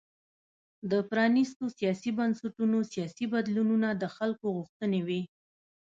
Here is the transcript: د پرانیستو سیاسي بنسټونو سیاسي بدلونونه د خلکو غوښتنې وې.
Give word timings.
د 0.91 0.93
پرانیستو 1.09 1.65
سیاسي 1.77 2.11
بنسټونو 2.17 2.77
سیاسي 2.93 3.25
بدلونونه 3.33 3.87
د 4.01 4.03
خلکو 4.15 4.45
غوښتنې 4.55 5.01
وې. 5.07 5.21